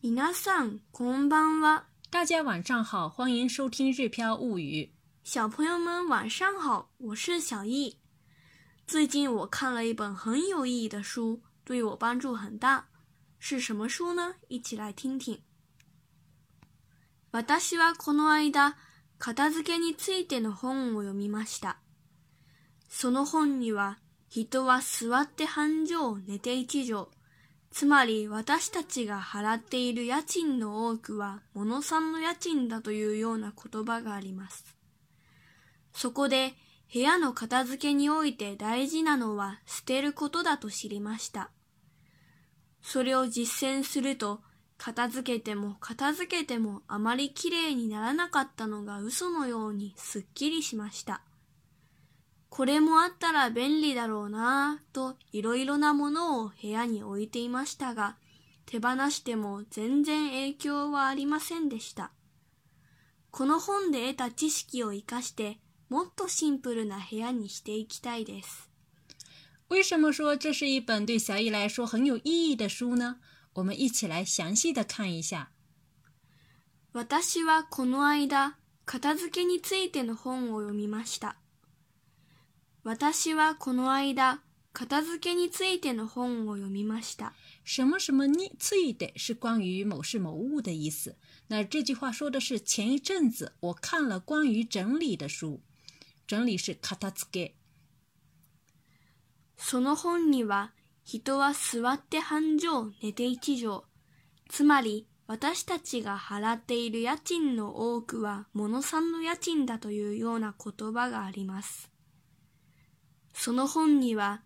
[0.00, 1.82] 皆さんこんばんは。
[2.12, 4.82] 大家晚上好，欢迎收听《日飘物语》。
[5.24, 7.96] 小朋友们晚上好，我是小易。
[8.86, 12.86] 最近我看了一本很有意义的书，对我帮助很大。
[13.40, 14.36] 是什么书呢？
[14.46, 15.42] 一起来听听。
[17.32, 18.76] 私はこの間
[19.18, 21.78] 片付けについての本を読みました。
[22.88, 23.96] その本には、
[24.28, 27.10] 人は座って半乗、寝て一乗。
[27.70, 34.64] つまり私たちが払っている家賃の多くは物ノさんの家賃だというような言葉があります。
[35.92, 36.54] そこで
[36.92, 41.50] 部屋の片付けにおいて大事なのは捨てることだと知りました。
[42.82, 44.40] それを実践すると
[44.78, 51.22] 片付けても片付けてもあまりきれいにならなかったのが嘘のようにすっきりしました。
[52.50, 58.16] これもあったら便利だろうなぁといろいろなものを部屋に置いていましたが、
[58.66, 62.10] 手放しても全然影響はありませんでした。
[63.30, 68.68] この本で得た知識を活かして、もっとシンプルな部屋にしていきたいです。
[69.70, 73.16] 为什么说这是一本对小来说很有意义的书呢？
[73.54, 75.50] 我们一起来详细的看一下。
[76.94, 81.36] 私はこの間、片付けについての本を読みました。
[82.88, 84.40] 私はこの間、
[84.72, 87.34] 片付けについての本を読みました。
[87.62, 91.14] 什么什么について是关于某事某物的意思。
[91.48, 95.60] 那这句话说的是前一阵子我看了关于整理的书。
[96.26, 97.52] 整理是片付け。
[99.58, 100.72] その本には、
[101.04, 103.82] 人は座って半畳、寝て一畳。
[104.48, 111.90] つまり、私たちが払っている家賃の多くは、物産の家賃だというような言葉があります。
[113.40, 114.42] その本には、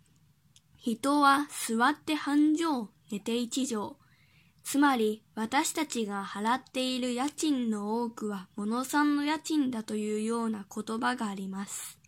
[0.77, 3.95] 人は座って半畳、寝て一畳。
[4.65, 11.99] つまり、私たちが払っている家賃の多くは、物んの家賃だというような言葉があります。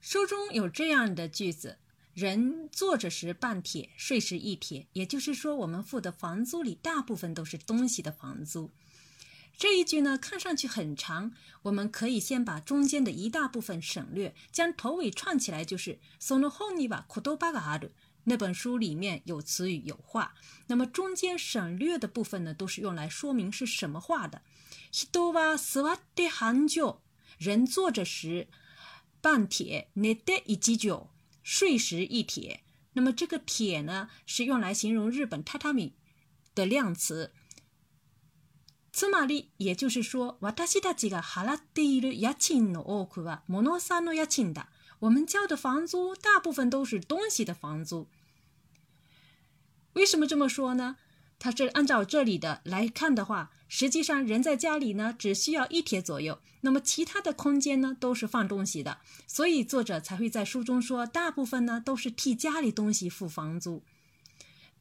[0.00, 1.76] 書中有这样的句子。
[2.12, 8.68] 人坐着时半铁，睡时一铁，也就是说，我们付的房租里大部分都是东西的房租。
[9.58, 11.32] 这一句呢，看上去很长，
[11.62, 17.90] 我们可以先把中间的一大部分省略，将头尾串起来，就是 sono honiwa kudo bagaru。
[18.22, 20.34] 那本书里面有词语有话，
[20.68, 24.42] 那么中间省略的部分呢，都是用来说明是什么话的。
[24.92, 25.98] hido wa swade
[26.30, 26.98] hanjo，
[27.36, 28.46] 人坐着时，
[29.20, 31.08] 半铁 ne de iti jo，
[31.42, 32.62] 睡时一铁。
[32.92, 35.96] 那么这个铁呢，是用来形容日本榻榻米
[36.54, 37.32] 的量词。
[38.92, 44.66] つまり，也就是说，私たちが払っている家賃の多くはモノさんの家賃だ。
[45.00, 48.08] 我们交的房租大部分都是东西的房租。
[49.94, 50.96] 为什么这么说呢？
[51.38, 63.82] 它是按照这里的来看的话，实际上人在家里呢只需要一天左右，那么其他的空间呢都是放东西的，所以作者才会在书中说大部分呢都是替家里东西付房租。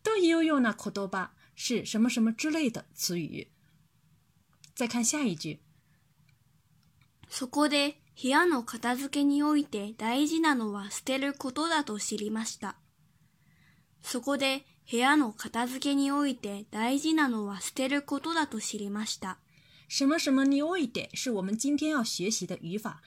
[0.03, 3.49] でゆうようなことば是什么什么之类的词语。
[4.79, 5.57] 再看下一句。
[7.31, 12.75] そこで部屋の片付けにおいて大事なのは捨てることだと知りました。
[14.03, 19.39] そこで部屋の片付けにおいて大事なのは捨てることだと知りました。
[19.89, 23.01] 什么什么において是我们今天要学习的语法，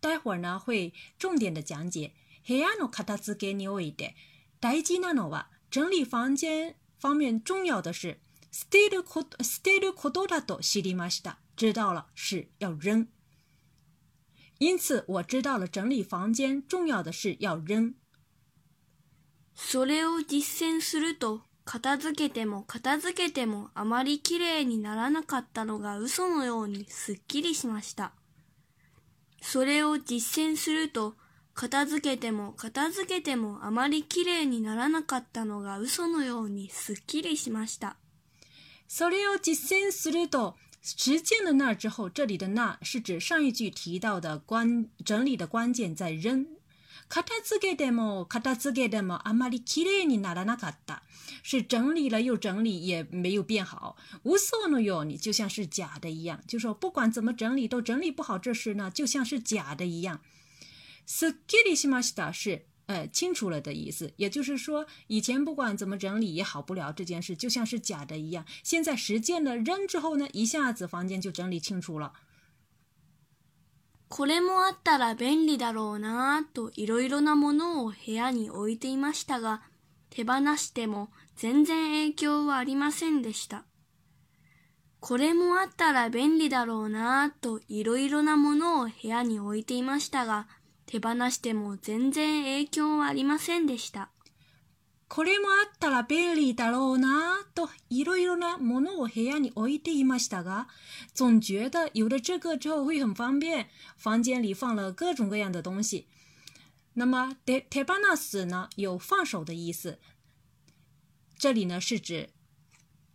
[0.00, 2.12] 待会儿呢会重点的讲解。
[2.46, 4.14] 部屋の片付けにおいて
[4.60, 7.92] 大事なのは整理房间方面重要的
[8.58, 11.38] 捨てること、捨てることだと知りました。
[11.56, 13.06] 知道了是要扔。
[14.58, 17.92] 因此我知道了整理房间重要的是要扔。
[19.54, 28.14] それを実践すると、片付けても片付けてもあまり綺麗にならなかったのが嘘のようにすっきりしました。
[29.42, 31.14] それを実践すると、
[31.52, 37.98] 片付けても片付けてもあまり綺麗にならなかったのが嘘のようにすっきりしました。
[38.88, 46.46] それを実践すると，实践了那之后，这里的那是指上一句提到的关整理的关键在扔。
[51.44, 53.96] 是整理了又整理也没有变好。
[54.24, 60.20] 无所谓哟，你就像是假的一样，就说不管怎么整理都整理不好这事呢，就像是假的一样。
[61.06, 61.40] 是。
[62.86, 68.44] 呃，清楚了的意思，也就是说，以前不管怎么整理也好不了这件事，就像是假的一样。
[68.62, 72.12] 现在实践了扔之后呢，一下子房间就整理清楚了。
[74.08, 79.62] これもあったら便利だろうなあといろいろなものを部屋に置いていましたが、
[80.10, 83.64] 手放しても全然影響はありませんでした。
[85.00, 90.46] これもあったら便利だろうなあといろいろなものを部屋に置いていましたが。
[90.86, 94.08] 手放しても全然影響はありませんでした。
[95.08, 100.68] これもあったら便利だろうなといろいろなものを部屋に置いていましたが、
[101.12, 103.66] 总觉得有了这个之后会很方便。
[103.96, 106.06] 房间里放了各种各样的东西。
[106.94, 109.98] 那么手手放す呢有放手的意思，
[111.38, 112.30] 这里呢是指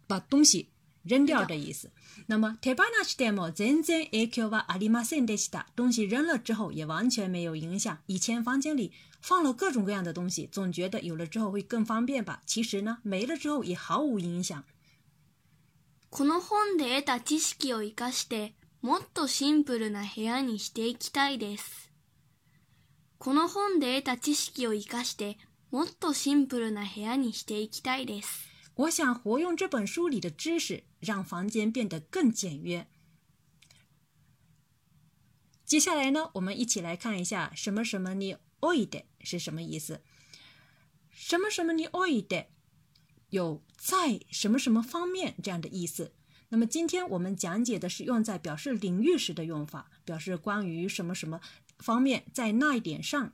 [0.08, 0.70] 把东西
[1.06, 1.90] 扔掉的意思。
[2.28, 5.68] 那么手放しても全然影響はありませんでした。
[5.76, 7.98] 东西扔了之后也完全没有影响。
[8.08, 8.92] 以前房间里
[9.22, 12.42] 放了各种各样的东西，总觉得有了之后会更方便吧。
[12.46, 14.44] 其实呢，没了之后也毫无影
[16.12, 21.90] この本で得た知識を生かして、もっとシンプルな部屋にしていきたいです。
[23.18, 25.38] この本で得た知識を生かして、
[25.72, 28.50] もっとシンプルな部屋にしていきたいです。
[28.76, 32.88] 我想活用这本书里的知识，让房间变得更简约。
[35.66, 40.02] 接下来呢，我们一起来看一下“什么什么你 oid” 是什么意思。
[41.12, 42.46] “什么什么你 oid”
[43.32, 46.14] 有在什么什么方面这样的意思。
[46.50, 51.40] 那么今天我们讲解的是用在表示领域时的用法，表示关于什么什么
[51.80, 53.34] 方面，在那一点上。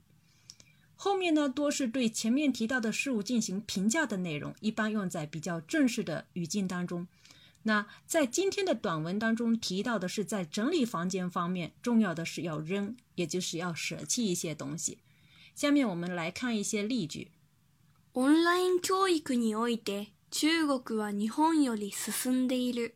[0.96, 7.08] 后面呢，多是对前面提到的事物进行评价的内容，一般用在比较正式的语境当中。
[7.68, 15.00] 那在今天的短文当中提到的是，在整理房间方面，重要的是要扔，也就是要舍弃一些东西。
[15.54, 17.32] 下面我们来看一些例句。
[18.14, 22.96] オンライン教育において、中国は日本より進んでいる。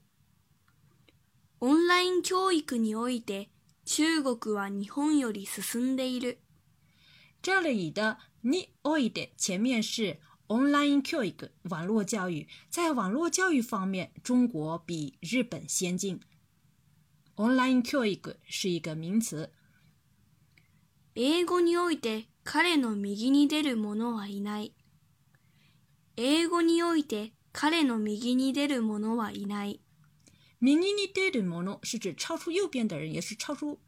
[1.60, 3.50] オンライン教育において、
[3.84, 6.38] 中国は日本より進んでいる。
[7.44, 7.94] これ言
[8.44, 10.18] において、前面是。
[10.52, 11.34] Online 教育，
[11.70, 16.20] 网络教育，在网络教育方面，中国比日本先进。
[17.38, 19.54] Online 教育是一个名词。
[21.14, 24.74] 英語において、彼の右に出るものはいない。
[26.18, 29.80] 英語において、彼の右に出るものはいない。
[30.60, 33.80] 右に出るものは是指超出右边的人，也是超出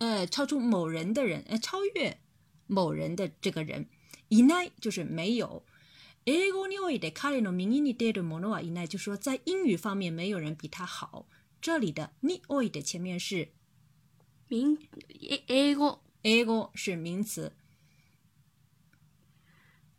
[0.00, 2.18] 呃超出某人的人，呃超越
[2.66, 3.88] 某人的这个人。
[4.28, 5.64] いない就是没有。
[6.28, 11.24] 英語において彼の右に出る者はいない，就说在英语方面没有人比他好。
[11.60, 13.48] 这里的において前面是
[14.48, 14.76] 名
[15.46, 17.52] 英語，英語是名词。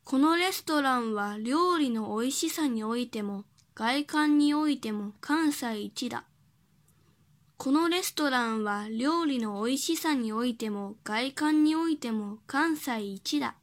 [0.03, 6.25] このレストランは料理の美味しさにおいても外観においても関西一だ。
[7.55, 13.55] このレストランは料理の美味しさにおいても外観においても関西一だ。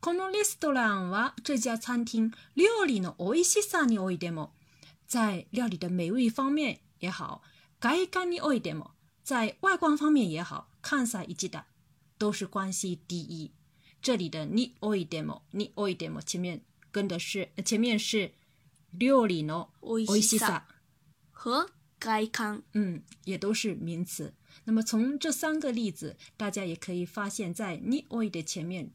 [0.00, 4.52] このレストランは这家餐厅料理の美味しさにおいても、
[5.08, 7.40] 在料理的美味方面也好、
[7.80, 8.92] 外観においても、
[9.24, 11.64] 在外观方面也好、関さ一だ
[12.16, 13.50] 都是关系第一。
[14.00, 16.60] 这里的におい d も、におい d も、前面
[16.92, 18.30] 跟的是前面是
[18.94, 20.62] 料理の美味しさ
[21.32, 21.68] 和
[21.98, 24.32] 外観，嗯，也都是名词。
[24.64, 28.92] 那么从这三个例子，大家也可以发现，在に多い的前面。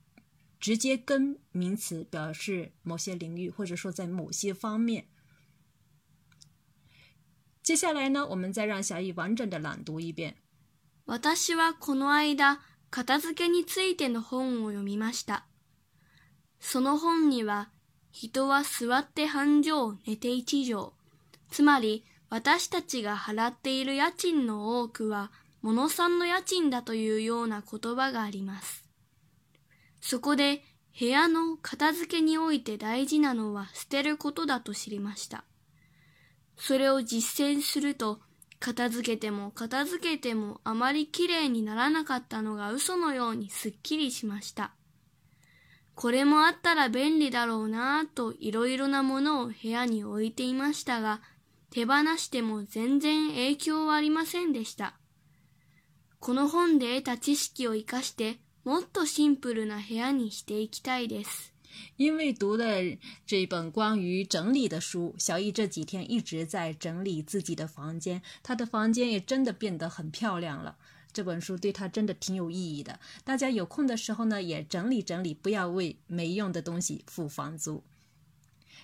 [0.65, 5.10] 直接跟名词表示某些领域或者说在某些方面。
[7.62, 10.38] 接下来呢，我们再让小易完整的朗读一遍。
[11.05, 15.43] 私はこの間、片付けについての本を読みました。
[16.62, 17.70] その本には、
[18.13, 20.93] 人は座って半畳、寝て一畳。
[21.51, 25.29] つまり、私たちが払っている家賃の多くは、
[25.62, 28.83] 物産の家賃だというような言葉があります。
[30.05, 30.65] そこで
[31.00, 35.45] 部屋の片付けにおいて大事なのは捨てることだと知りました。
[36.57, 38.19] それを実践すると
[38.60, 44.74] 片付けても片付けてもあまりきれいにならなかったのが嘘のようにすっきりしました。
[45.95, 51.22] これもあったら便利だろうなぁといろいろなものを部屋に置いていましたが、
[51.72, 54.95] 手放しても全然影響はありませんでした。
[56.19, 58.36] この本で得た知識を活かして
[61.98, 62.65] 因为读了
[63.27, 70.77] 这本关于整理的书，小易这几天一直在整理自己的房间，他的房间也真的变得很漂亮了。
[71.12, 72.98] 这本书对他真的挺有意义的。
[73.25, 77.84] 大家有空的时候呢，也整理整理，不要为没用的东西付房租。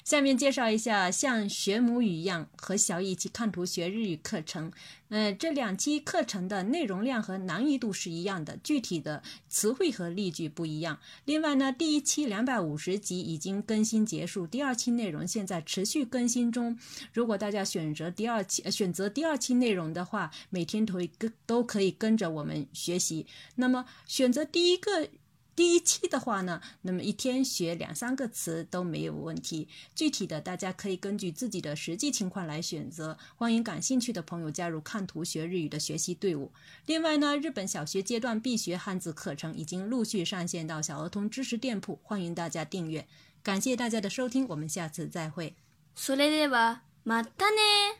[0.03, 4.71] 下面介绍一下，像学母语一样和小艺一起看图学日语课程。
[5.09, 10.99] 嗯，这两期课程的内容量和难易度是一样的，具体的词汇和例句不一样。
[11.25, 16.77] 另外呢，第一期两百五十集已经更新结束，第二期内容现在持续更新中。
[17.11, 23.25] 如果大家选择第二期，选择第二期内容的话，每天可以跟都可以跟着我们学习。
[23.55, 25.09] 那么选择第一个。
[25.59, 29.67] 第一期的话呢，那么一天学两三个词都没有问题。
[29.93, 33.17] 具体的，大家可以根据自己的实际情况来选择。
[33.35, 36.49] 欢迎感兴趣的朋友加入看图学日语的学习队伍。
[36.85, 43.05] 另外呢，日本小学阶段必学汉字课程已经陆续上线到小儿童知识店铺，欢迎大家订阅。
[43.43, 45.57] 感谢大家的收听，我们下次再会。
[45.93, 47.98] それではまたね。